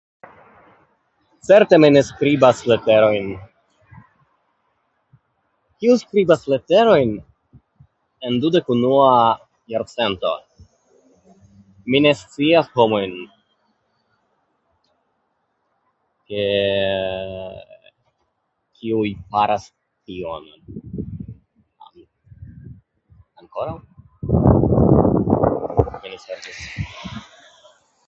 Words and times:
Certe 1.47 1.75
mi 1.81 1.89
ne 1.95 2.01
skribas 2.05 2.61
leterojn. 2.71 3.27
Kiu 5.81 5.97
skbribas 6.03 6.45
leterojn 6.53 7.11
en 8.29 8.39
dudek 8.45 8.71
unua 8.75 9.11
jarcento? 9.73 10.31
Mi 11.91 12.01
ne 12.05 12.13
scias 12.21 12.69
homojn, 12.79 13.13
ke 16.27 16.45
kiuj 18.79 19.09
faras 19.33 19.67
tion 19.75 20.47
an- 21.89 22.07
ankoraŭ? 23.43 23.77
Mi 26.01 26.07
ne 26.15 26.19
certas. 26.27 26.63